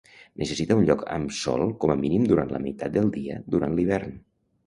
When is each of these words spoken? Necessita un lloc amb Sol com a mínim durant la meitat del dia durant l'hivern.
Necessita 0.43 0.75
un 0.79 0.85
lloc 0.85 1.03
amb 1.17 1.33
Sol 1.39 1.65
com 1.83 1.93
a 1.93 1.97
mínim 1.99 2.25
durant 2.31 2.53
la 2.55 2.63
meitat 2.65 2.95
del 2.95 3.13
dia 3.19 3.39
durant 3.57 3.77
l'hivern. 3.81 4.17